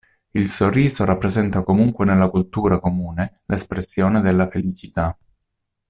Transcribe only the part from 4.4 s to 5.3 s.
felicità.